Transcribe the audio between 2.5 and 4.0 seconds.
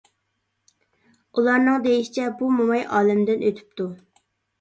موماي ئالەمدىن ئۆتۈپتۇ.